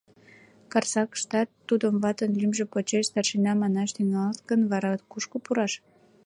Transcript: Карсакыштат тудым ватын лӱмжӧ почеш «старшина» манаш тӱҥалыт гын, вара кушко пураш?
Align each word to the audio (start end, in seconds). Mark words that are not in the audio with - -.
Карсакыштат 0.71 1.47
тудым 1.67 1.95
ватын 2.03 2.31
лӱмжӧ 2.39 2.65
почеш 2.73 3.05
«старшина» 3.09 3.53
манаш 3.61 3.89
тӱҥалыт 3.95 4.39
гын, 4.49 4.61
вара 4.71 4.91
кушко 5.11 5.37
пураш? 5.45 5.73